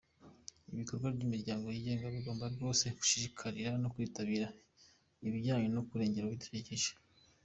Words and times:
Abikorera 0.69 1.09
n’imiryango 1.17 1.65
yigenga 1.69 2.13
bagomba 2.15 2.45
rwose 2.55 2.83
gushishikarira 2.97 3.71
no 3.81 3.87
kwitabira 3.93 4.47
ibijyanye 5.27 5.67
no 5.75 5.81
kurengera 5.87 6.25
ibidukikije. 6.25 6.91